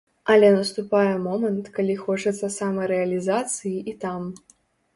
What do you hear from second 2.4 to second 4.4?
самарэалізацыі і там.